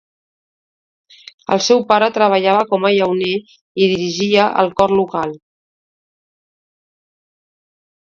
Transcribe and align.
El 1.55 1.59
seu 1.65 1.81
pare 1.91 2.07
treballava 2.15 2.63
com 2.71 2.87
a 2.89 2.89
llauner 2.95 3.33
i 3.41 3.89
dirigia 3.91 4.47
el 4.63 4.73
cor 4.81 4.95
local. 5.01 5.35